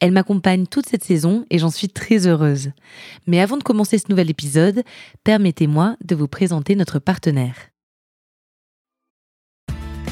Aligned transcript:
Elle 0.00 0.12
m'accompagne 0.12 0.66
toute 0.66 0.88
cette 0.88 1.04
saison 1.04 1.46
et 1.50 1.58
j'en 1.58 1.70
suis 1.70 1.88
très 1.88 2.26
heureuse. 2.26 2.70
Mais 3.26 3.40
avant 3.40 3.56
de 3.56 3.62
commencer 3.62 3.98
ce 3.98 4.08
nouvel 4.08 4.30
épisode, 4.30 4.82
permettez-moi 5.24 5.96
de 6.04 6.14
vous 6.14 6.28
présenter 6.28 6.76
notre 6.76 6.98
partenaire. 6.98 7.56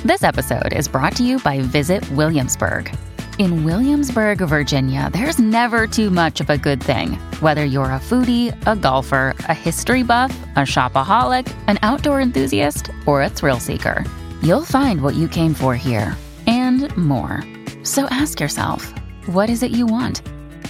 This 0.04 0.22
episode 0.22 0.72
is 0.72 0.88
brought 0.88 1.16
to 1.16 1.24
you 1.24 1.38
by 1.40 1.60
Visit 1.60 2.08
Williamsburg. 2.12 2.92
In 3.38 3.64
Williamsburg, 3.64 4.38
Virginia, 4.38 5.10
there's 5.12 5.38
never 5.38 5.86
too 5.86 6.10
much 6.10 6.40
of 6.40 6.50
a 6.50 6.58
good 6.58 6.82
thing. 6.82 7.12
Whether 7.40 7.64
you're 7.64 7.92
a 7.92 8.00
foodie, 8.00 8.52
a 8.66 8.74
golfer, 8.74 9.34
a 9.48 9.54
history 9.54 10.02
buff, 10.02 10.36
a 10.56 10.60
shopaholic, 10.60 11.52
an 11.68 11.78
outdoor 11.82 12.20
enthusiast, 12.20 12.90
or 13.06 13.22
a 13.22 13.28
thrill 13.28 13.60
seeker, 13.60 14.04
you'll 14.42 14.64
find 14.64 15.02
what 15.02 15.14
you 15.14 15.28
came 15.28 15.54
for 15.54 15.76
here 15.76 16.16
and 16.48 16.96
more. 16.96 17.44
So 17.84 18.06
ask 18.10 18.40
yourself, 18.40 18.92
what 19.28 19.50
is 19.50 19.62
it 19.62 19.70
you 19.70 19.86
want? 19.86 20.22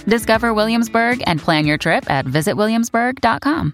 Discover 0.05 0.53
Williamsburg 0.53 1.23
and 1.25 1.39
plan 1.39 1.65
your 1.65 1.77
trip 1.77 2.09
at 2.09 2.25
visitwilliamsburg.com. 2.25 3.73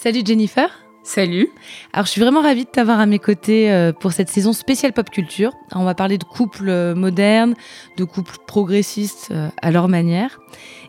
Salut 0.00 0.22
Jennifer. 0.24 0.70
Salut. 1.02 1.48
Alors 1.92 2.06
je 2.06 2.12
suis 2.12 2.20
vraiment 2.20 2.40
ravie 2.40 2.64
de 2.64 2.70
t'avoir 2.70 3.00
à 3.00 3.06
mes 3.06 3.18
côtés 3.18 3.72
euh, 3.72 3.92
pour 3.92 4.12
cette 4.12 4.28
saison 4.28 4.52
spéciale 4.52 4.92
pop 4.92 5.10
culture. 5.10 5.52
On 5.74 5.82
va 5.82 5.96
parler 5.96 6.18
de 6.18 6.22
couples 6.22 6.68
euh, 6.68 6.94
modernes, 6.94 7.54
de 7.96 8.04
couples 8.04 8.36
progressistes 8.46 9.30
euh, 9.32 9.48
à 9.60 9.72
leur 9.72 9.88
manière. 9.88 10.38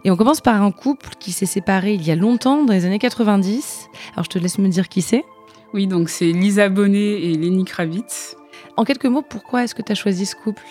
Et 0.03 0.11
on 0.11 0.15
commence 0.15 0.41
par 0.41 0.61
un 0.61 0.69
couple 0.69 1.09
qui 1.19 1.31
s'est 1.31 1.47
séparé 1.47 1.95
il 1.95 2.05
y 2.05 2.11
a 2.11 2.15
longtemps, 2.15 2.63
dans 2.63 2.71
les 2.71 2.85
années 2.85 2.99
90. 2.99 3.89
Alors 4.13 4.25
je 4.25 4.29
te 4.29 4.37
laisse 4.37 4.59
me 4.59 4.67
dire 4.67 4.87
qui 4.89 5.01
c'est. 5.01 5.25
Oui, 5.73 5.87
donc 5.87 6.09
c'est 6.09 6.31
Lisa 6.31 6.69
Bonnet 6.69 7.23
et 7.23 7.33
Lenny 7.33 7.65
Kravitz. 7.65 8.37
En 8.77 8.83
quelques 8.83 9.05
mots, 9.05 9.23
pourquoi 9.27 9.63
est-ce 9.63 9.73
que 9.73 9.81
tu 9.81 9.91
as 9.91 9.95
choisi 9.95 10.27
ce 10.27 10.35
couple? 10.35 10.61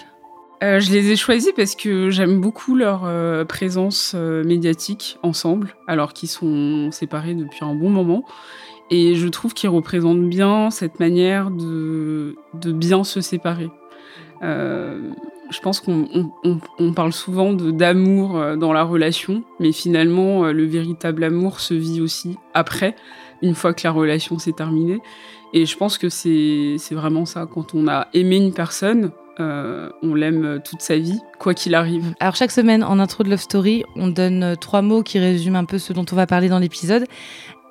Euh, 0.63 0.81
je 0.81 0.91
les 0.91 1.13
ai 1.13 1.17
choisis 1.17 1.53
parce 1.53 1.77
que 1.77 2.11
j'aime 2.11 2.41
beaucoup 2.41 2.75
leur 2.75 3.03
euh, 3.05 3.45
présence 3.45 4.13
euh, 4.17 4.43
médiatique 4.43 5.19
ensemble, 5.23 5.77
alors 5.87 6.13
qu'ils 6.13 6.29
sont 6.29 6.91
séparés 6.91 7.35
depuis 7.35 7.65
un 7.65 7.75
bon 7.75 7.91
moment. 7.91 8.25
Et 8.91 9.15
je 9.15 9.29
trouve 9.29 9.55
qu'ils 9.55 9.69
représentent 9.69 10.29
bien 10.29 10.71
cette 10.71 10.99
manière 10.99 11.51
de, 11.51 12.35
bien 12.55 13.05
se 13.05 13.21
séparer. 13.21 13.71
je 14.41 15.61
pense 15.63 15.81
qu'on 15.81 16.31
on, 16.43 16.59
on 16.79 16.93
parle 16.95 17.13
souvent 17.13 17.53
d'amour 17.53 18.57
dans 18.57 18.73
la 18.73 18.85
relation, 18.85 19.45
mais 19.61 19.73
finalement, 19.73 20.45
le 20.45 20.65
véritable 20.65 21.23
amour 21.25 21.61
se 21.61 21.75
vit 21.75 22.01
aussi 22.01 22.39
après, 22.55 22.97
une 23.43 23.55
fois 23.55 23.75
que 23.75 23.83
la 23.85 23.91
relation 23.91 24.39
s'est 24.39 24.53
terminée. 24.53 25.03
Et 25.53 25.67
je 25.67 25.77
pense 25.77 25.99
que 25.99 26.09
c'est 26.09 26.79
vraiment 26.93 27.27
ça. 27.27 27.47
Quand 27.47 27.75
on 27.75 27.89
a 27.89 28.09
aimé 28.15 28.37
une 28.37 28.55
personne, 28.55 29.13
euh, 29.41 29.89
on 30.03 30.15
l'aime 30.15 30.61
toute 30.65 30.81
sa 30.81 30.97
vie, 30.97 31.21
quoi 31.39 31.55
qu'il 31.55 31.75
arrive. 31.75 32.15
Alors 32.21 32.35
chaque 32.35 32.51
semaine, 32.51 32.83
en 32.83 32.99
intro 32.99 33.23
de 33.23 33.31
Love 33.31 33.41
Story, 33.41 33.85
on 33.97 34.09
donne 34.09 34.43
euh, 34.43 34.55
trois 34.57 34.83
mots 34.83 35.03
qui 35.03 35.19
résument 35.19 35.59
un 35.59 35.65
peu 35.65 35.79
ce 35.79 35.93
dont 35.93 36.05
on 36.11 36.17
va 36.17 36.27
parler 36.27 36.49
dans 36.49 36.59
l'épisode. 36.59 37.05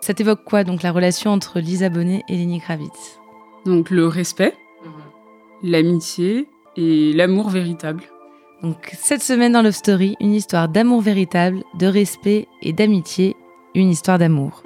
Ça 0.02 0.14
t'évoque 0.14 0.44
quoi 0.46 0.64
donc 0.64 0.84
la 0.84 0.92
relation 0.92 1.32
entre 1.32 1.60
Lisa 1.60 1.90
Bonet 1.90 2.24
et 2.30 2.38
Lenny 2.38 2.62
Kravitz? 2.62 3.20
Donc 3.66 3.90
le 3.90 4.08
respect, 4.08 4.54
mhm. 4.86 5.72
l'amitié 5.72 6.48
et 6.78 7.12
l'amour 7.14 7.50
véritable. 7.50 8.04
Donc 8.64 8.92
cette 8.94 9.22
semaine 9.22 9.52
dans 9.52 9.62
Love 9.62 9.72
Story, 9.72 10.16
une 10.20 10.34
histoire 10.34 10.70
d'amour 10.70 11.02
véritable, 11.02 11.64
de 11.78 11.88
respect 11.88 12.48
et 12.62 12.74
d'amitié, 12.74 13.36
une 13.76 13.90
histoire 13.90 14.18
d'amour. 14.18 14.64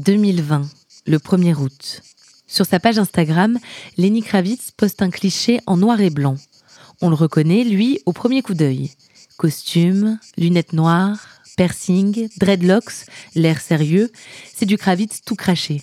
2020, 0.00 0.66
le 1.06 1.18
1er 1.18 1.54
août. 1.54 2.02
Sur 2.46 2.64
sa 2.64 2.80
page 2.80 2.98
Instagram, 2.98 3.58
Lenny 3.98 4.22
Kravitz 4.22 4.70
poste 4.70 5.02
un 5.02 5.10
cliché 5.10 5.60
en 5.66 5.76
noir 5.76 6.00
et 6.00 6.08
blanc. 6.08 6.36
On 7.02 7.10
le 7.10 7.14
reconnaît, 7.14 7.64
lui, 7.64 8.00
au 8.06 8.12
premier 8.12 8.40
coup 8.40 8.54
d'œil. 8.54 8.90
Costume, 9.36 10.18
lunettes 10.38 10.72
noires, 10.72 11.26
piercing, 11.56 12.28
dreadlocks, 12.38 13.06
l'air 13.34 13.60
sérieux, 13.60 14.10
c'est 14.54 14.66
du 14.66 14.78
Kravitz 14.78 15.20
tout 15.24 15.36
craché. 15.36 15.82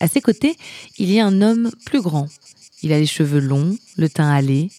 À 0.00 0.08
ses 0.08 0.20
côtés, 0.20 0.56
il 0.98 1.10
y 1.12 1.20
a 1.20 1.26
un 1.26 1.40
homme 1.40 1.70
plus 1.86 2.02
grand. 2.02 2.26
Il 2.82 2.92
a 2.92 2.98
les 2.98 3.06
cheveux 3.06 3.40
longs, 3.40 3.76
le 3.96 4.08
teint 4.08 4.30
hâlé. 4.30 4.70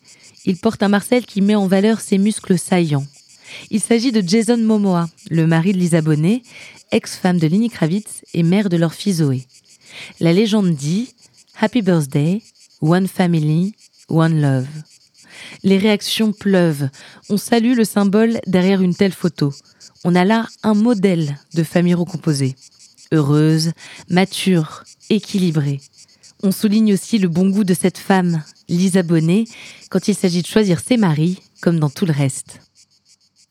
Il 0.43 0.57
porte 0.57 0.83
un 0.83 0.89
Marcel 0.89 1.25
qui 1.25 1.41
met 1.41 1.55
en 1.55 1.67
valeur 1.67 2.01
ses 2.01 2.17
muscles 2.17 2.59
saillants. 2.59 3.07
Il 3.69 3.79
s'agit 3.79 4.11
de 4.11 4.27
Jason 4.27 4.57
Momoa, 4.57 5.07
le 5.29 5.47
mari 5.47 5.71
de 5.71 5.77
Lisa 5.77 6.01
Bonet, 6.01 6.41
ex-femme 6.91 7.39
de 7.39 7.47
Lenny 7.47 7.69
Kravitz 7.69 8.23
et 8.33 8.43
mère 8.43 8.69
de 8.69 8.77
leur 8.77 8.93
fille 8.93 9.13
Zoé. 9.13 9.45
La 10.19 10.33
légende 10.33 10.73
dit 10.75 11.13
Happy 11.59 11.81
Birthday, 11.81 12.41
One 12.81 13.07
Family, 13.07 13.75
One 14.09 14.41
Love. 14.41 14.67
Les 15.63 15.77
réactions 15.77 16.31
pleuvent. 16.31 16.89
On 17.29 17.37
salue 17.37 17.75
le 17.75 17.83
symbole 17.83 18.39
derrière 18.47 18.81
une 18.81 18.95
telle 18.95 19.13
photo. 19.13 19.53
On 20.03 20.15
a 20.15 20.25
là 20.25 20.47
un 20.63 20.73
modèle 20.73 21.37
de 21.53 21.63
famille 21.63 21.93
recomposée. 21.93 22.55
Heureuse, 23.11 23.71
mature, 24.09 24.83
équilibrée. 25.09 25.79
On 26.43 26.51
souligne 26.51 26.93
aussi 26.93 27.17
le 27.17 27.27
bon 27.27 27.49
goût 27.49 27.63
de 27.63 27.73
cette 27.73 27.97
femme, 27.97 28.43
Lisa 28.67 29.03
Bonnet, 29.03 29.45
quand 29.89 30.07
il 30.07 30.15
s'agit 30.15 30.41
de 30.41 30.47
choisir 30.47 30.79
ses 30.79 30.97
maris, 30.97 31.41
comme 31.61 31.79
dans 31.79 31.89
tout 31.89 32.05
le 32.05 32.13
reste. 32.13 32.59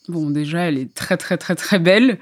Bon, 0.09 0.31
déjà, 0.31 0.69
elle 0.69 0.79
est 0.79 0.95
très, 0.95 1.17
très, 1.17 1.39
très, 1.39 1.55
très 1.55 1.79
belle 1.79 2.19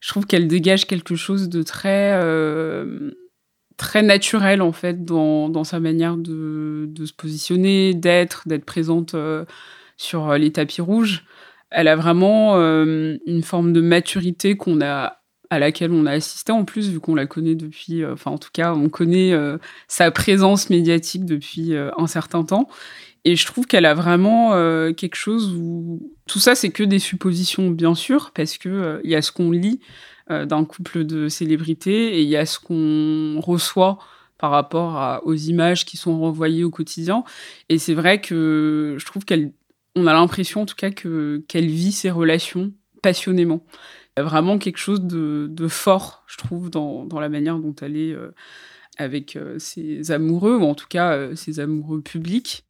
je 0.00 0.08
trouve 0.08 0.26
qu'elle 0.26 0.48
dégage 0.48 0.86
quelque 0.86 1.16
chose 1.16 1.48
de 1.48 1.62
très 1.62 2.12
euh, 2.14 3.10
très 3.76 4.02
naturel 4.02 4.62
en 4.62 4.72
fait 4.72 5.04
dans, 5.04 5.48
dans 5.48 5.64
sa 5.64 5.80
manière 5.80 6.16
de, 6.16 6.86
de 6.88 7.06
se 7.06 7.12
positionner, 7.12 7.94
d'être, 7.94 8.46
d'être 8.46 8.64
présente 8.64 9.14
euh, 9.14 9.44
sur 9.96 10.34
les 10.34 10.52
tapis 10.52 10.80
rouges. 10.80 11.24
Elle 11.70 11.88
a 11.88 11.96
vraiment 11.96 12.56
euh, 12.56 13.16
une 13.26 13.42
forme 13.42 13.72
de 13.72 13.80
maturité 13.80 14.56
qu'on 14.56 14.80
a 14.80 15.18
à 15.50 15.58
laquelle 15.58 15.92
on 15.92 16.04
a 16.06 16.12
assisté 16.12 16.52
en 16.52 16.64
plus 16.64 16.90
vu 16.90 17.00
qu'on 17.00 17.14
la 17.14 17.26
connaît 17.26 17.54
depuis 17.54 18.04
enfin 18.04 18.32
en 18.32 18.36
tout 18.36 18.50
cas 18.52 18.74
on 18.74 18.90
connaît 18.90 19.32
sa 19.86 20.10
présence 20.10 20.68
médiatique 20.68 21.24
depuis 21.24 21.74
un 21.74 22.06
certain 22.06 22.44
temps 22.44 22.68
et 23.24 23.36
je 23.36 23.44
trouve 23.46 23.66
qu'elle 23.66 23.84
a 23.84 23.94
vraiment 23.94 24.54
euh, 24.54 24.92
quelque 24.92 25.16
chose 25.16 25.54
où 25.54 26.14
tout 26.28 26.38
ça, 26.38 26.54
c'est 26.54 26.70
que 26.70 26.84
des 26.84 26.98
suppositions, 26.98 27.70
bien 27.70 27.94
sûr, 27.94 28.30
parce 28.32 28.58
que 28.58 28.68
euh, 28.68 29.00
il 29.02 29.10
y 29.10 29.16
a 29.16 29.22
ce 29.22 29.32
qu'on 29.32 29.50
lit 29.50 29.80
euh, 30.30 30.46
d'un 30.46 30.64
couple 30.64 31.04
de 31.04 31.28
célébrités 31.28 32.18
et 32.18 32.22
il 32.22 32.28
y 32.28 32.36
a 32.36 32.46
ce 32.46 32.60
qu'on 32.60 33.40
reçoit 33.40 33.98
par 34.36 34.52
rapport 34.52 35.20
aux 35.24 35.34
images 35.34 35.84
qui 35.84 35.96
sont 35.96 36.20
renvoyées 36.20 36.62
au 36.62 36.70
quotidien. 36.70 37.24
Et 37.68 37.78
c'est 37.78 37.94
vrai 37.94 38.20
que 38.20 38.94
je 38.96 39.04
trouve 39.04 39.24
qu'elle, 39.24 39.52
on 39.96 40.06
a 40.06 40.12
l'impression 40.12 40.62
en 40.62 40.66
tout 40.66 40.76
cas 40.76 40.92
que 40.92 41.42
qu'elle 41.48 41.66
vit 41.66 41.90
ses 41.90 42.10
relations 42.10 42.72
passionnément. 43.02 43.64
Il 44.16 44.20
y 44.20 44.22
a 44.22 44.24
vraiment 44.24 44.58
quelque 44.58 44.78
chose 44.78 45.00
de, 45.00 45.68
fort, 45.68 46.22
je 46.28 46.36
trouve, 46.36 46.70
dans, 46.70 47.04
dans, 47.04 47.18
la 47.18 47.28
manière 47.28 47.58
dont 47.58 47.74
elle 47.82 47.96
est 47.96 48.14
avec 48.96 49.36
ses 49.58 50.12
amoureux, 50.12 50.56
ou 50.56 50.66
en 50.66 50.76
tout 50.76 50.86
cas 50.88 51.34
ses 51.34 51.58
amoureux 51.58 52.00
publics. 52.00 52.64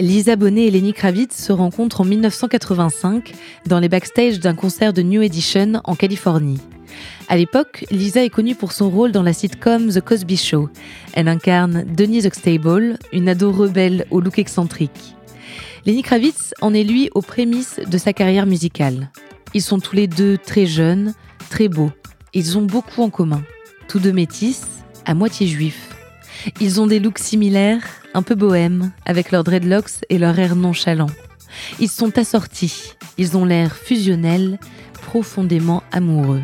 Lisa 0.00 0.36
Bonet 0.36 0.66
et 0.66 0.70
Lenny 0.70 0.92
Kravitz 0.92 1.34
se 1.34 1.52
rencontrent 1.52 2.02
en 2.02 2.04
1985 2.04 3.32
dans 3.66 3.80
les 3.80 3.88
backstage 3.88 4.38
d'un 4.38 4.54
concert 4.54 4.92
de 4.92 5.02
New 5.02 5.22
Edition 5.22 5.80
en 5.82 5.96
Californie. 5.96 6.60
À 7.28 7.36
l'époque, 7.36 7.84
Lisa 7.90 8.24
est 8.24 8.30
connue 8.30 8.54
pour 8.54 8.70
son 8.70 8.90
rôle 8.90 9.10
dans 9.10 9.24
la 9.24 9.32
sitcom 9.32 9.90
The 9.92 10.00
Cosby 10.00 10.36
Show. 10.36 10.68
Elle 11.14 11.26
incarne 11.26 11.84
Denise 11.84 12.26
Huxtable, 12.26 12.98
une 13.12 13.28
ado 13.28 13.50
rebelle 13.50 14.06
au 14.12 14.20
look 14.20 14.38
excentrique. 14.38 15.16
Lenny 15.84 16.02
Kravitz 16.02 16.54
en 16.60 16.74
est 16.74 16.84
lui 16.84 17.10
aux 17.16 17.22
prémices 17.22 17.80
de 17.84 17.98
sa 17.98 18.12
carrière 18.12 18.46
musicale. 18.46 19.10
Ils 19.52 19.62
sont 19.62 19.80
tous 19.80 19.96
les 19.96 20.06
deux 20.06 20.38
très 20.38 20.66
jeunes, 20.66 21.12
très 21.50 21.68
beaux. 21.68 21.90
Ils 22.34 22.56
ont 22.56 22.62
beaucoup 22.62 23.02
en 23.02 23.10
commun. 23.10 23.42
Tous 23.88 23.98
deux 23.98 24.12
métis, 24.12 24.62
à 25.06 25.14
moitié 25.14 25.48
juifs. 25.48 25.88
Ils 26.60 26.80
ont 26.80 26.86
des 26.86 27.00
looks 27.00 27.18
similaires, 27.18 27.82
un 28.14 28.22
peu 28.22 28.34
bohèmes, 28.34 28.92
avec 29.06 29.30
leurs 29.30 29.44
dreadlocks 29.44 30.04
et 30.08 30.18
leur 30.18 30.38
air 30.38 30.56
nonchalant. 30.56 31.10
Ils 31.80 31.88
sont 31.88 32.16
assortis, 32.18 32.94
ils 33.16 33.36
ont 33.36 33.44
l'air 33.44 33.74
fusionnels, 33.74 34.58
profondément 34.92 35.82
amoureux. 35.92 36.42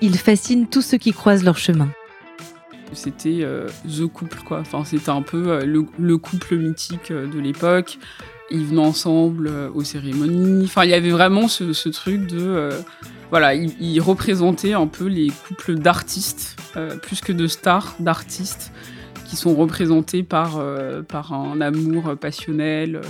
Ils 0.00 0.18
fascinent 0.18 0.66
tous 0.66 0.82
ceux 0.82 0.98
qui 0.98 1.12
croisent 1.12 1.44
leur 1.44 1.58
chemin. 1.58 1.90
C'était 2.92 3.40
euh, 3.42 3.68
the 3.86 4.06
couple, 4.06 4.38
quoi. 4.44 4.60
Enfin, 4.60 4.84
c'était 4.84 5.10
un 5.10 5.22
peu 5.22 5.50
euh, 5.50 5.64
le, 5.64 6.18
couple 6.18 6.56
mythique 6.56 7.10
euh, 7.10 7.26
de 7.26 7.38
l'époque. 7.38 7.98
Ils 8.50 8.64
venaient 8.64 8.80
ensemble 8.80 9.48
aux 9.74 9.84
cérémonies. 9.84 10.64
Enfin, 10.64 10.84
il 10.84 10.90
y 10.90 10.94
avait 10.94 11.10
vraiment 11.10 11.46
ce, 11.46 11.88
truc 11.88 12.26
de. 12.26 12.70
voilà, 13.30 13.54
ils, 13.54 14.00
représentaient 14.00 14.72
un 14.72 14.88
peu 14.88 15.06
les 15.06 15.30
couples 15.46 15.76
d'artistes, 15.76 16.56
plus 17.00 17.20
que 17.20 17.32
de 17.32 17.46
stars, 17.46 17.94
d'artistes 18.00 18.72
qui 19.30 19.36
sont 19.36 19.54
représentés 19.54 20.24
par, 20.24 20.58
euh, 20.58 21.02
par 21.02 21.32
un 21.32 21.60
amour 21.60 22.16
passionnel. 22.20 22.96
Euh, 22.96 23.00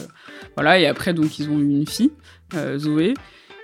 voilà, 0.55 0.79
et 0.79 0.87
après, 0.87 1.15
donc, 1.15 1.39
ils 1.39 1.49
ont 1.49 1.59
eu 1.59 1.71
une 1.71 1.87
fille, 1.87 2.11
euh, 2.55 2.79
Zoé. 2.79 3.15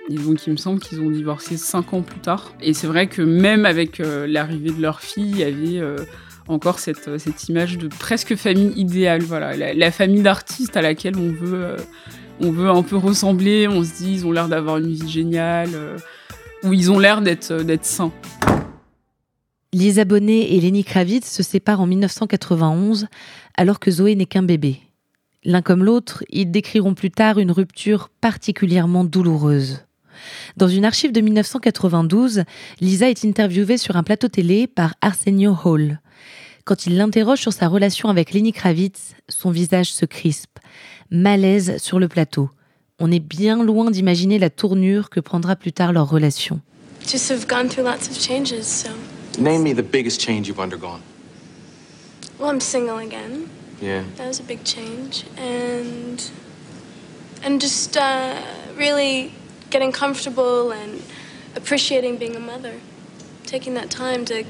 Et 0.09 0.15
donc, 0.15 0.47
il 0.47 0.53
me 0.53 0.57
semble 0.57 0.79
qu'ils 0.79 0.99
ont 0.99 1.11
divorcé 1.11 1.55
cinq 1.55 1.93
ans 1.93 2.01
plus 2.01 2.19
tard. 2.19 2.51
Et 2.59 2.73
c'est 2.73 2.87
vrai 2.87 3.05
que 3.05 3.21
même 3.21 3.65
avec 3.65 3.99
l'arrivée 3.99 4.71
de 4.71 4.81
leur 4.81 5.01
fille, 5.01 5.29
il 5.29 5.37
y 5.37 5.43
avait 5.43 5.85
encore 6.47 6.79
cette, 6.79 7.19
cette 7.19 7.49
image 7.49 7.77
de 7.77 7.89
presque 7.89 8.35
famille 8.37 8.71
idéale. 8.77 9.21
Voilà, 9.21 9.73
la, 9.73 9.91
famille 9.91 10.21
d'artistes 10.21 10.77
à 10.77 10.81
laquelle 10.81 11.17
on 11.17 11.33
veut, 11.33 11.75
on 12.39 12.51
veut 12.51 12.69
un 12.69 12.83
peu 12.83 12.95
ressembler. 12.95 13.67
On 13.67 13.83
se 13.83 13.97
dit, 13.97 14.13
ils 14.13 14.25
ont 14.25 14.31
l'air 14.31 14.47
d'avoir 14.47 14.77
une 14.77 14.93
vie 14.93 15.09
géniale, 15.09 15.71
ou 16.63 16.71
ils 16.71 16.89
ont 16.89 16.99
l'air 16.99 17.21
d'être 17.21 17.83
sains. 17.83 18.13
Lisa 19.73 20.05
Bonet 20.05 20.53
et 20.53 20.61
Lenny 20.61 20.83
Kravitz 20.83 21.29
se 21.29 21.43
séparent 21.43 21.81
en 21.81 21.87
1991 21.87 23.07
alors 23.57 23.79
que 23.79 23.91
Zoé 23.91 24.15
n'est 24.15 24.25
qu'un 24.25 24.43
bébé. 24.43 24.79
L'un 25.43 25.61
comme 25.61 25.83
l'autre, 25.83 26.23
ils 26.29 26.49
décriront 26.49 26.93
plus 26.93 27.11
tard 27.11 27.37
une 27.37 27.51
rupture 27.51 28.09
particulièrement 28.21 29.03
douloureuse. 29.03 29.85
Dans 30.55 30.67
une 30.67 30.85
archive 30.85 31.11
de 31.11 31.21
1992, 31.21 32.43
Lisa 32.79 33.09
est 33.09 33.25
interviewée 33.25 33.77
sur 33.77 33.97
un 33.97 34.03
plateau 34.03 34.29
télé 34.29 34.67
par 34.67 34.95
Arsenio 35.01 35.55
Hall. 35.63 35.99
Quand 36.63 36.85
il 36.85 36.97
l'interroge 36.97 37.39
sur 37.39 37.53
sa 37.53 37.67
relation 37.67 38.09
avec 38.09 38.33
Lenny 38.33 38.51
Kravitz, 38.51 39.15
son 39.29 39.51
visage 39.51 39.91
se 39.91 40.05
crispe. 40.05 40.59
Malaise 41.11 41.77
sur 41.77 41.99
le 41.99 42.07
plateau. 42.07 42.49
On 42.99 43.11
est 43.11 43.19
bien 43.19 43.63
loin 43.63 43.91
d'imaginer 43.91 44.39
la 44.39 44.49
tournure 44.49 45.09
que 45.09 45.19
prendra 45.19 45.55
plus 45.55 45.71
tard 45.71 45.93
leur 45.93 46.09
relation. 46.09 46.59
Name 49.37 49.63
me 49.63 49.73
the 49.73 49.83
biggest 49.83 50.19
change 50.19 50.47
you've 50.47 50.59
undergone. 50.59 51.01
Well, 52.39 52.49
I'm 52.49 52.59
single 52.59 52.97
again. 52.97 53.49
Yeah. 53.79 54.03
That 54.15 54.27
was 54.27 54.39
a 54.39 54.43
big 54.43 54.63
change. 54.63 55.25
And 55.37 56.29
and 57.43 57.61
just 57.61 57.95
uh, 57.97 58.41
really 58.75 59.33
getting 59.69 59.91
comfortable 59.91 60.71
and 60.71 61.03
appreciating 61.55 62.17
being 62.17 62.35
a 62.35 62.39
mother. 62.39 62.79
Taking 63.45 63.75
that 63.75 63.91
time 63.91 64.25
to 64.25 64.43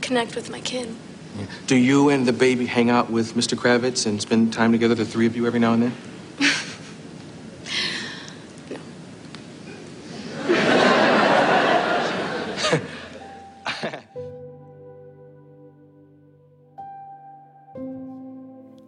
connect 0.00 0.34
with 0.36 0.48
my 0.50 0.60
kid. 0.60 0.94
Yeah. 1.38 1.46
Do 1.66 1.76
you 1.76 2.08
and 2.08 2.26
the 2.26 2.32
baby 2.32 2.66
hang 2.66 2.90
out 2.90 3.10
with 3.10 3.34
Mr. 3.34 3.56
Kravitz 3.56 4.06
and 4.06 4.20
spend 4.20 4.52
time 4.52 4.72
together, 4.72 4.94
the 4.94 5.04
three 5.04 5.26
of 5.26 5.34
you, 5.34 5.46
every 5.46 5.60
now 5.60 5.72
and 5.72 5.82
then? 5.82 5.94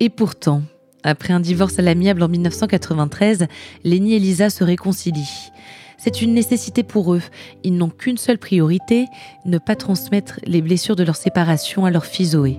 Et 0.01 0.11
pourtant, 0.11 0.63
après 1.03 1.33
un 1.33 1.41
divorce 1.41 1.79
à 1.79 1.83
l'amiable 1.83 2.23
en 2.23 2.29
1993, 2.29 3.47
Lenny 3.85 4.15
et 4.15 4.19
Lisa 4.19 4.51
se 4.51 4.65
réconcilient. 4.65 5.51
C'est 5.99 6.21
une 6.21 6.35
nécessité 6.35 6.83
pour 6.83 7.15
eux. 7.15 7.23
Ils 7.63 7.77
n'ont 7.77 7.91
qu'une 7.91 8.19
seule 8.19 8.39
priorité, 8.39 9.07
ne 9.45 9.59
pas 9.59 9.77
transmettre 9.77 10.41
les 10.45 10.61
blessures 10.61 10.97
de 10.97 11.05
leur 11.05 11.17
séparation 11.17 11.85
à 11.85 11.91
leur 11.91 12.05
fille 12.05 12.27
Zoé. 12.27 12.59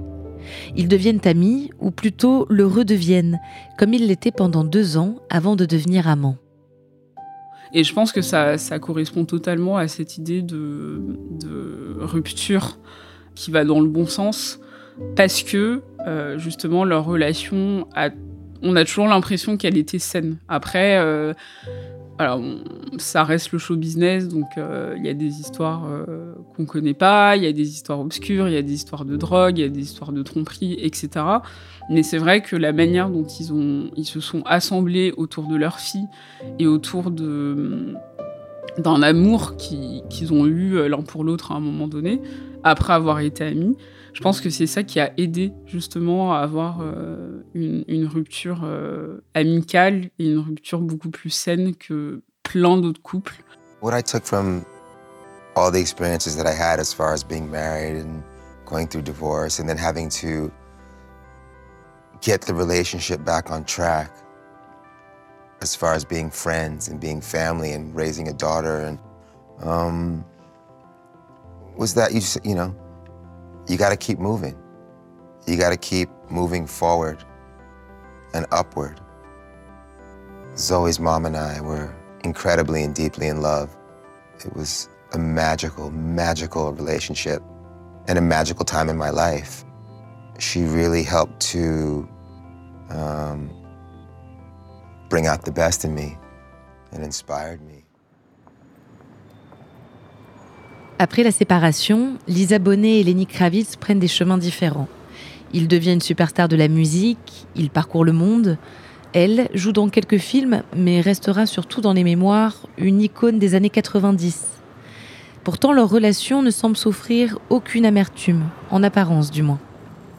Ils 0.76 0.88
deviennent 0.88 1.22
amis, 1.26 1.72
ou 1.80 1.92
plutôt 1.92 2.46
le 2.50 2.66
redeviennent, 2.66 3.40
comme 3.78 3.94
ils 3.94 4.08
l'étaient 4.08 4.32
pendant 4.32 4.64
deux 4.64 4.98
ans 4.98 5.18
avant 5.30 5.56
de 5.56 5.66
devenir 5.66 6.08
amants. 6.08 6.38
Et 7.74 7.84
je 7.84 7.94
pense 7.94 8.12
que 8.12 8.22
ça, 8.22 8.58
correspond 8.80 9.26
totalement 9.26 9.78
à 9.78 9.88
cette 9.88 10.18
idée 10.18 10.42
de 10.42 11.02
rupture 12.00 12.78
qui 13.34 13.52
va 13.52 13.66
dans 13.66 13.82
le 13.82 13.88
bon 13.88 14.06
sens, 14.06 14.60
parce 15.16 15.44
que 15.44 15.82
euh, 16.06 16.38
justement 16.38 16.84
leur 16.84 17.06
relation 17.06 17.88
on 18.62 18.76
a 18.76 18.86
toujours 18.86 19.08
l'impression 19.08 19.58
qu'elle 19.58 19.78
était 19.78 20.00
saine. 20.00 20.38
Après, 20.48 20.98
euh, 20.98 21.34
ça 22.98 23.24
reste 23.24 23.52
le 23.52 23.60
show 23.60 23.76
business, 23.76 24.28
donc 24.28 24.46
euh, 24.58 24.96
il 24.98 25.06
y 25.06 25.10
a 25.10 25.14
des 25.14 25.40
histoires 25.40 25.84
qu'on 26.56 26.66
connaît 26.66 26.96
pas, 26.96 27.36
il 27.36 27.44
y 27.44 27.48
a 27.48 27.52
des 27.52 27.70
histoires 27.70 28.00
obscures, 28.00 28.48
il 28.48 28.54
y 28.54 28.58
a 28.58 28.64
des 28.64 28.74
histoires 28.74 29.06
de 29.06 29.18
drogue, 29.18 29.60
il 29.60 29.62
y 29.62 29.66
a 29.66 29.70
des 29.70 29.82
histoires 29.82 30.14
de 30.14 30.24
tromperie, 30.24 30.78
etc. 30.80 31.26
Mais 31.90 32.02
c'est 32.02 32.18
vrai 32.18 32.42
que 32.42 32.56
la 32.56 32.72
manière 32.72 33.10
dont 33.10 33.26
ils, 33.26 34.06
se 34.06 34.20
sont 34.20 34.42
assemblés 34.46 35.14
autour 35.18 35.48
de 35.48 35.56
leur 35.56 35.80
fille 35.80 36.08
et 36.58 36.66
autour 36.66 37.12
d'un 37.12 37.94
amour 39.04 39.58
qu'ils 39.58 40.34
ont 40.34 40.48
eu 40.48 40.88
l'un 40.88 41.02
pour 41.02 41.24
l'autre 41.24 41.52
à 41.52 41.56
un 41.56 41.60
moment 41.60 41.88
donné, 41.88 42.20
après 42.66 42.94
avoir 42.94 43.20
été 43.20 43.46
amis, 43.46 43.78
je 44.14 44.22
pense 44.22 44.42
que 44.42 44.50
c'est 44.50 44.68
ça 44.68 44.84
qui 44.84 45.00
a 45.00 45.12
aidé 45.18 45.54
justement 45.66 46.34
à 46.34 46.40
avoir 46.40 46.80
euh, 46.82 47.44
une, 47.54 48.06
rupture 48.08 48.62
euh, 48.64 49.24
amicale 49.34 50.10
et 50.20 50.32
une 50.32 50.40
rupture 50.40 50.80
beaucoup 50.82 51.12
plus 51.12 51.30
saine 51.30 51.76
que 51.76 52.22
plein 52.44 52.78
d'autres 52.78 53.02
couples. 53.02 53.36
What 53.82 53.98
I 53.98 54.02
took 54.02 54.24
from 54.24 54.64
all 55.56 55.72
the 55.72 55.80
experiences 55.80 56.36
that 56.38 56.48
I 56.48 56.54
had 56.54 56.80
as 56.80 56.94
far 56.94 57.14
as 57.14 57.24
being 57.24 57.50
married 57.50 57.98
and 57.98 58.24
going 58.66 58.88
through 58.88 59.04
divorce 59.04 59.60
and 59.60 59.68
then 59.68 59.78
having 59.78 60.10
to 60.22 60.52
get 62.22 62.42
the 62.42 62.54
relationship 62.54 63.24
back 63.24 63.52
on 63.52 63.64
track 63.64 64.10
as 65.62 65.76
far 65.76 65.94
as 65.94 66.04
being 66.04 66.32
friends 66.32 66.88
and 66.88 67.00
being 67.00 67.22
family 67.22 67.74
and 67.74 67.96
raising 67.96 68.28
a 68.28 68.34
daughter 68.34 68.80
and 68.80 69.00
um, 69.62 70.26
was 71.78 71.94
that 71.96 72.14
you 72.14 72.20
just, 72.20 72.46
you 72.46 72.56
know 72.56 72.76
you 73.68 73.78
got 73.78 73.90
to 73.90 73.98
keep 73.98 74.20
moving. 74.20 74.58
You 75.48 75.58
got 75.58 75.72
to 75.72 75.78
keep 75.78 76.10
moving 76.30 76.68
forward 76.68 77.24
and 78.34 78.46
upward. 78.52 79.00
Zoe's 80.58 81.00
mom 81.00 81.26
and 81.26 81.36
I 81.36 81.62
were 81.62 81.96
incredibly 82.24 82.84
and 82.84 82.94
deeply 82.94 83.28
in 83.28 83.42
love. 83.42 83.76
It 84.44 84.56
was 84.56 84.90
a 85.14 85.18
magical, 85.18 85.92
magical 85.92 86.74
relationship 86.74 87.42
and 88.08 88.18
a 88.18 88.22
magical 88.22 88.66
time 88.66 88.90
in 88.90 88.98
my 88.98 89.10
life. 89.10 89.64
She 90.40 90.64
really 90.64 91.04
helped 91.04 91.40
to 91.52 92.08
um, 92.90 93.50
bring 95.10 95.28
out 95.28 95.44
the 95.44 95.52
best 95.52 95.86
in 95.86 95.96
me 95.96 96.18
and 96.92 97.04
inspired 97.04 97.62
me. 97.62 97.85
Après 100.98 101.24
la 101.24 101.32
séparation, 101.32 102.14
Lisa 102.26 102.58
Bonet 102.58 103.02
et 103.02 103.04
Lenny 103.04 103.26
Kravitz 103.26 103.76
prennent 103.76 104.00
des 104.00 104.08
chemins 104.08 104.38
différents. 104.38 104.88
Il 105.52 105.68
devient 105.68 105.92
une 105.92 106.02
superstar 106.02 106.48
de 106.48 106.56
la 106.56 106.70
musique, 106.70 107.48
il 107.56 107.70
parcourt 107.70 108.06
le 108.06 108.14
monde. 108.14 108.58
Elle 109.12 109.50
joue 109.54 109.74
dans 109.74 109.90
quelques 109.90 110.20
films, 110.20 110.64
mais 110.74 111.02
restera 111.02 111.48
surtout 111.48 111.82
dans 111.82 111.92
les 111.92 112.06
mémoires 112.06 112.68
une 112.78 113.02
icône 113.02 113.40
des 113.40 113.56
années 113.56 113.70
90. 113.70 114.46
Pourtant, 115.44 115.74
leur 115.74 115.90
relation 115.90 116.42
ne 116.42 116.50
semble 116.50 116.78
souffrir 116.78 117.40
aucune 117.50 117.86
amertume, 117.86 118.46
en 118.72 118.82
apparence 118.82 119.32
du 119.32 119.44
moins. 119.44 119.60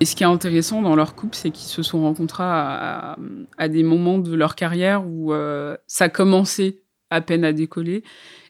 Et 0.01 0.05
ce 0.05 0.15
qui 0.15 0.25
est 0.25 0.27
intéressant 0.27 0.83
dans 0.83 0.95
leur 0.95 1.15
couple, 1.15 1.37
c'est 1.37 1.51
qu'ils 1.51 1.69
se 1.69 1.83
sont 1.83 2.03
rencontrés 2.03 2.45
à, 2.45 3.17
des 3.71 3.83
moments 3.83 4.19
de 4.19 4.35
leur 4.35 4.55
carrière 4.55 5.07
où 5.07 5.33
euh, 5.33 5.75
ça 5.87 6.11
commençait 6.11 6.83
à 7.09 7.23
peine 7.23 7.45
à 7.45 7.55
décoller. 7.55 8.03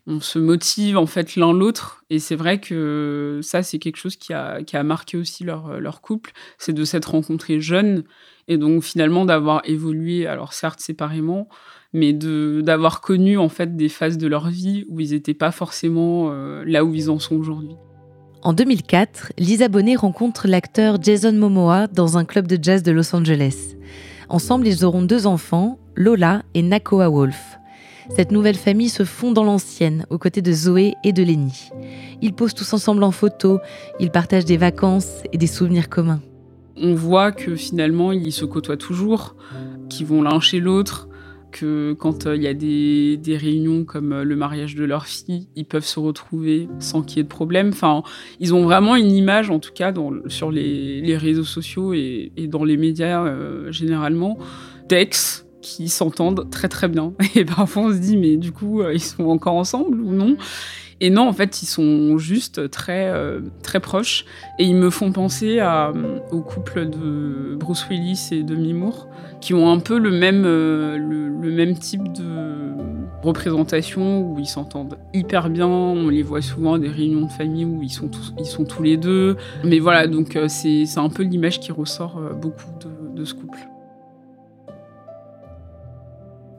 On 0.07 0.21
se 0.21 0.39
motive 0.39 0.97
en 0.97 1.07
fait 1.07 1.37
l'un 1.37 1.53
l'autre. 1.53 2.05
Et 2.11 2.19
c'est 2.19 2.37
vrai 2.37 2.61
que 2.61 3.41
ça, 3.43 3.63
c'est 3.63 3.79
quelque 3.79 3.97
chose 3.97 4.17
qui 4.17 4.33
a, 4.33 4.63
qui 4.63 4.77
a 4.77 4.83
marqué 4.83 5.17
aussi 5.17 5.43
leur, 5.43 5.81
leur 5.81 6.01
couple. 6.01 6.33
C'est 6.59 6.73
de 6.73 6.85
s'être 6.85 7.11
rencontrés 7.11 7.61
jeunes 7.61 8.05
et 8.49 8.59
donc 8.59 8.83
finalement 8.83 9.25
d'avoir 9.25 9.63
évolué, 9.65 10.27
alors 10.27 10.53
certes 10.53 10.81
séparément, 10.81 11.49
mais 11.93 12.13
d'avoir 12.13 13.01
connu 13.01 13.39
en 13.39 13.49
fait 13.49 13.77
des 13.77 13.89
phases 13.89 14.19
de 14.19 14.27
leur 14.27 14.49
vie 14.49 14.85
où 14.89 15.01
ils 15.01 15.11
n'étaient 15.11 15.35
pas 15.35 15.51
forcément 15.51 16.31
euh, 16.31 16.63
là 16.65 16.85
où 16.85 16.95
ils 16.95 17.11
en 17.11 17.19
sont 17.19 17.37
aujourd'hui. 17.37 17.75
En 18.43 18.53
2004, 18.53 19.33
Lisa 19.39 19.69
Bonet 19.69 19.97
rencontre 19.97 20.47
l'acteur 20.47 21.03
Jason 21.03 21.33
Momoa 21.33 21.89
dans 21.89 22.17
un 22.17 22.25
club 22.25 22.47
de 22.47 22.63
jazz 22.63 22.83
de 22.83 22.93
Los 22.93 23.15
Angeles. 23.15 23.75
Ensemble, 24.29 24.69
ils 24.69 24.85
auront 24.85 25.03
deux 25.03 25.27
enfants, 25.27 25.79
Lola 25.97 26.43
et 26.55 26.63
Nakoa 26.63 27.09
Wolf. 27.09 27.59
Cette 28.15 28.31
nouvelle 28.31 28.57
famille 28.57 28.89
se 28.89 29.05
fond 29.05 29.33
dans 29.33 29.45
l'ancienne, 29.45 30.07
aux 30.11 30.19
côtés 30.19 30.43
de 30.43 30.53
Zoé 30.53 30.95
et 31.05 31.13
de 31.13 31.23
Lenny. 31.23 31.71
Ils 32.23 32.33
posent 32.33 32.55
tous 32.55 32.73
ensemble 32.73 33.03
en 33.03 33.11
photo, 33.11 33.59
ils 34.01 34.11
partagent 34.11 34.45
des 34.45 34.57
vacances 34.57 35.23
et 35.33 35.39
des 35.39 35.47
souvenirs 35.47 35.89
communs. 35.89 36.21
On 36.77 36.95
voit 36.95 37.33
que 37.33 37.57
finalement, 37.57 38.13
ils 38.13 38.33
se 38.33 38.45
côtoient 38.45 38.77
toujours, 38.77 39.35
qu'ils 39.89 40.07
vont 40.07 40.23
l'un 40.23 40.41
chez 40.41 40.61
l'autre, 40.61 41.09
que 41.51 41.95
quand 41.95 42.27
euh, 42.27 42.37
il 42.37 42.43
y 42.43 42.47
a 42.47 42.55
des, 42.55 43.37
réunions 43.37 43.85
comme 43.85 44.13
euh, 44.13 44.25
le 44.25 44.37
mariage 44.37 44.75
de 44.75 44.85
leur 44.85 45.07
fille, 45.07 45.49
ils 45.57 45.65
peuvent 45.65 45.85
se 45.85 45.99
retrouver 45.99 46.69
sans 46.79 47.03
qu'il 47.03 47.19
y 47.19 47.21
ait 47.21 47.25
de 47.25 47.29
problème. 47.29 47.71
Enfin, 47.71 48.03
ils 48.41 48.55
ont 48.55 48.63
vraiment 48.63 48.95
une 48.97 49.11
image, 49.11 49.51
en 49.51 49.59
tout 49.59 49.73
cas 49.73 49.93
sur 50.29 50.51
les, 50.51 51.17
réseaux 51.17 51.45
sociaux 51.45 51.95
et, 51.95 52.31
dans 52.49 52.65
les 52.65 52.77
médias 52.77 53.25
euh, 53.25 53.73
généralement, 53.73 54.39
d'ex 54.89 55.46
qui 55.67 55.89
s'entendent 55.89 56.49
très 56.51 56.69
très 56.69 56.89
bien. 56.89 57.13
Et 57.35 57.45
parfois 57.45 57.85
on 57.85 57.93
se 57.93 57.99
dit 57.99 58.17
mais 58.17 58.37
du 58.37 58.53
coup 58.53 58.83
ils 58.89 59.01
sont 59.01 59.25
encore 59.25 59.55
ensemble 59.55 60.01
ou 60.01 60.13
non? 60.13 60.37
Et 61.01 61.11
non, 61.11 61.29
en 61.29 61.33
fait, 61.33 61.63
ils 61.63 61.67
sont 61.67 62.17
juste 62.17 62.71
très, 62.71 63.09
euh, 63.09 63.41
très 63.63 63.81
proches. 63.81 64.25
Et 64.59 64.65
ils 64.65 64.77
me 64.77 64.89
font 64.91 65.13
penser 65.13 65.59
à, 65.61 65.93
au 66.31 66.41
couple 66.41 66.89
de 66.89 67.57
Bruce 67.57 67.87
Willis 67.91 68.29
et 68.33 68.43
de 68.43 68.57
Moore, 68.73 69.07
qui 69.41 69.53
ont 69.53 69.71
un 69.71 69.79
peu 69.79 69.99
le 69.99 70.11
même, 70.11 70.45
euh, 70.47 70.97
le, 70.97 71.51
même 71.51 71.79
type 71.79 72.13
de 72.13 72.73
représentation, 73.23 74.23
où 74.23 74.39
ils 74.39 74.47
s'entendent 74.47 74.97
hyper 75.13 75.51
bien. 75.51 75.69
On 75.69 76.09
les 76.09 76.23
voit 76.23 76.43
souvent 76.43 76.75
à 76.75 76.79
des 76.79 76.89
réunions 76.89 77.27
de 77.27 77.33
famille 77.33 77.67
où 77.67 77.83
ils 77.83 77.91
sont 77.91 78.09
tous, 78.09 78.33
ils 78.39 78.47
sont 78.47 78.65
tous 78.65 78.83
les 78.83 78.97
deux. 78.97 79.37
Mais 79.65 79.79
voilà, 79.79 80.07
donc 80.07 80.35
euh, 80.35 80.49
c'est 80.49 80.87
un 80.97 81.11
peu 81.11 81.25
l'image 81.25 81.61
qui 81.61 81.73
ressort 81.73 82.19
beaucoup 82.41 82.71
de 83.15 83.25
ce 83.25 83.35
couple. 83.35 83.59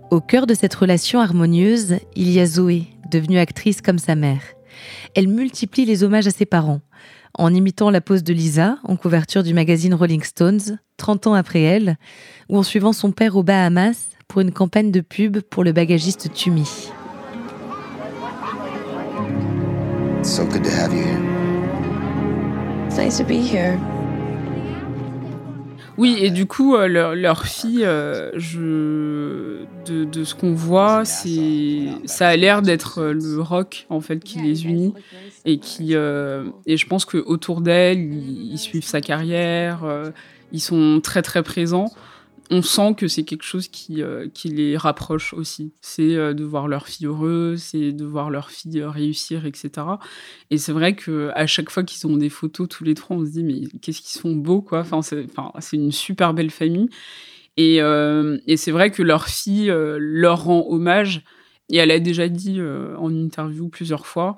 Au 0.10 0.22
cœur 0.22 0.48
de 0.48 0.54
cette 0.54 0.74
relation 0.74 1.20
harmonieuse, 1.20 1.98
il 2.16 2.32
y 2.32 2.40
a 2.40 2.46
Zoé, 2.46 2.84
devenue 3.12 3.40
actrice 3.40 3.82
comme 3.82 4.00
sa 4.00 4.16
mère. 4.16 4.42
Elle 5.16 5.28
multiplie 5.28 5.84
les 5.84 6.04
hommages 6.04 6.28
à 6.28 6.32
ses 6.32 6.46
parents, 6.46 6.80
en 7.34 7.54
imitant 7.54 7.90
la 7.90 8.00
pose 8.00 8.24
de 8.24 8.34
Lisa 8.34 8.78
en 8.84 8.96
couverture 8.96 9.44
du 9.44 9.54
magazine 9.54 9.94
Rolling 9.94 10.24
Stones, 10.24 10.80
30 10.96 11.28
ans 11.28 11.34
après 11.34 11.62
elle, 11.62 11.98
ou 12.48 12.58
en 12.58 12.64
suivant 12.64 12.94
son 12.94 13.12
père 13.12 13.36
aux 13.36 13.44
Bahamas 13.44 14.10
pour 14.30 14.42
une 14.42 14.52
campagne 14.52 14.92
de 14.92 15.02
pub 15.02 15.42
pour 15.42 15.64
le 15.66 15.74
bagagiste 15.74 16.34
Tumi. 16.34 16.90
So 20.24 20.46
good 20.46 20.64
to 20.64 20.72
have 20.72 20.94
you 20.94 21.04
here. 21.04 21.38
nice 22.98 23.18
to 23.18 23.24
be 23.24 23.40
here. 23.40 23.78
Oui, 25.98 26.18
et 26.20 26.30
du 26.30 26.46
coup, 26.46 26.76
euh, 26.76 26.88
leur, 27.16 27.46
fille, 27.46 27.84
euh, 27.84 28.30
je, 28.36 29.66
de, 29.86 30.24
ce 30.24 30.36
qu'on 30.36 30.54
voit, 30.54 31.06
c'est, 31.06 31.88
ça. 32.06 32.28
a 32.28 32.36
l'air 32.36 32.62
d'être 32.62 33.00
euh, 33.00 33.14
le 33.14 33.42
rock 33.42 33.88
en 33.90 34.00
fait 34.00 34.20
qui 34.20 34.40
les 34.40 34.66
unit. 34.66 34.94
Et 35.46 35.60
qui, 35.60 35.94
et 35.94 36.78
je 36.78 36.88
pense 36.88 37.06
que 37.06 37.18
autour 37.18 37.62
d'elle, 37.62 38.00
ils, 38.00 38.58
suivent 38.58 38.84
sa 38.84 39.00
carrière, 39.00 39.80
ils 40.52 40.60
sont 40.60 41.00
très 41.02 41.22
très 41.22 41.42
présents 41.42 41.90
on 42.50 42.62
sent 42.62 42.96
que 42.96 43.08
c'est 43.08 43.24
quelque 43.24 43.44
chose 43.44 43.68
qui, 43.68 44.02
euh, 44.02 44.28
les 44.46 44.78
rapproche 44.78 45.34
aussi. 45.34 45.74
C'est 45.82 46.16
euh, 46.16 46.34
de 46.34 46.44
voir 46.44 46.68
leur 46.68 46.88
fille 46.88 47.08
heureuse, 47.08 47.62
c'est 47.62 47.92
de 47.92 48.06
voir 48.06 48.30
leur 48.30 48.50
fille 48.52 48.80
euh, 48.80 48.90
réussir, 48.90 49.46
etc. 49.46 49.70
Et 50.50 50.58
c'est 50.58 50.72
vrai 50.72 50.96
que 50.96 51.32
à 51.36 51.48
chaque 51.48 51.70
fois 51.70 51.84
qu'ils 51.84 52.08
ont 52.08 52.18
des 52.18 52.30
photos 52.30 52.68
tous 52.70 52.84
les 52.84 52.94
trois, 52.94 53.18
on 53.18 53.26
se 53.26 53.32
dit 53.32 53.44
mais 53.44 53.62
qu'est-ce 53.82 54.02
qu'ils 54.02 54.22
sont 54.22 54.36
beaux 54.36 54.62
quoi. 54.62 54.80
Enfin, 54.80 55.02
c'est 55.02 55.76
une 55.76 55.92
super 55.92 56.34
belle 56.34 56.52
famille. 56.52 56.90
Et 57.58 57.80
c'est 58.56 58.72
vrai 58.72 58.92
que 58.92 59.02
leur 59.02 59.28
fille 59.28 59.74
leur 59.98 60.44
rend 60.44 60.66
hommage. 60.70 61.24
Et 61.70 61.78
elle 61.78 61.92
a 61.92 62.00
déjà 62.00 62.30
dit 62.30 62.62
en 62.62 63.14
interview 63.14 63.68
plusieurs 63.68 64.06
fois 64.06 64.38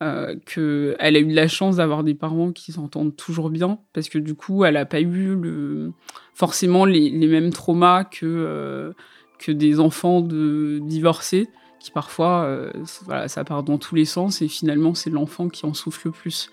euh, 0.00 0.36
qu'elle 0.46 1.16
a 1.16 1.18
eu 1.18 1.26
de 1.26 1.34
la 1.34 1.48
chance 1.48 1.76
d'avoir 1.76 2.04
des 2.04 2.14
parents 2.14 2.52
qui 2.52 2.70
s'entendent 2.70 3.16
toujours 3.16 3.50
bien, 3.50 3.80
parce 3.92 4.08
que 4.08 4.18
du 4.18 4.36
coup, 4.36 4.64
elle 4.64 4.74
n'a 4.74 4.84
pas 4.86 5.00
eu 5.00 5.34
le, 5.34 5.92
forcément 6.34 6.84
les, 6.84 7.10
mêmes 7.10 7.50
traumas 7.50 8.04
que, 8.04 8.24
euh, 8.24 8.92
que 9.40 9.50
des 9.50 9.80
enfants 9.80 10.20
de 10.20 10.78
divorcés, 10.84 11.48
qui 11.80 11.90
parfois, 11.90 12.44
euh, 12.44 12.70
voilà, 13.06 13.26
ça 13.26 13.42
part 13.42 13.64
dans 13.64 13.76
tous 13.76 13.96
les 13.96 14.04
sens, 14.04 14.40
et 14.40 14.46
finalement, 14.46 14.94
c'est 14.94 15.10
l'enfant 15.10 15.48
qui 15.48 15.66
en 15.66 15.74
souffre 15.74 16.02
le 16.04 16.12
plus. 16.12 16.52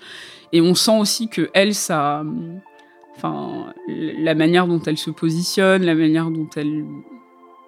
Et 0.51 0.59
on 0.59 0.73
sent 0.73 0.97
aussi 0.97 1.29
que 1.29 1.51
elle, 1.53 1.75
ça, 1.75 2.23
enfin, 3.15 3.73
la 3.87 4.33
manière 4.33 4.65
dont 4.65 4.81
elle 4.81 4.97
se 4.97 5.11
positionne, 5.11 5.83
la 5.83 5.93
manière 5.93 6.31
dont 6.31 6.49
elle 6.55 6.83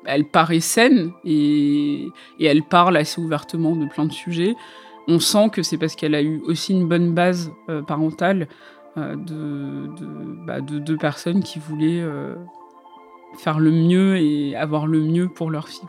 elle 0.09 0.23
paraît 0.25 0.61
saine 0.61 1.11
et, 1.25 2.07
et 2.39 2.45
elle 2.45 2.63
parle 2.63 2.95
assez 2.95 3.19
ouvertement 3.19 3.75
de 3.75 3.85
plein 3.87 4.05
de 4.05 4.13
sujets 4.13 4.55
on 5.07 5.19
sent 5.19 5.49
que 5.51 5.63
c'est 5.63 5.77
parce 5.77 5.95
qu'elle 5.95 6.15
a 6.15 6.21
eu 6.21 6.41
aussi 6.45 6.73
une 6.73 6.87
bonne 6.87 7.13
base 7.13 7.51
euh, 7.69 7.81
parentale 7.81 8.47
euh, 8.97 9.15
bah, 10.45 10.61
de, 10.61 10.79
deux 10.79 10.97
personnes 10.97 11.43
qui 11.43 11.59
voulaient 11.59 12.01
euh, 12.01 12.35
faire 13.37 13.59
le 13.59 13.71
mieux 13.71 14.17
et 14.17 14.55
avoir 14.55 14.87
le 14.87 15.01
mieux 15.01 15.29
pour 15.29 15.51
leur 15.51 15.67
fille. 15.67 15.87